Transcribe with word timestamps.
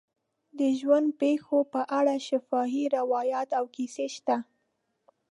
د 0.59 0.59
ژوند 0.79 1.07
پېښو 1.21 1.57
په 1.73 1.81
اړه 1.99 2.13
شفاهي 2.27 2.85
روایات 2.97 3.49
او 3.59 3.65
کیسې 3.75 4.07
شته. 4.15 4.35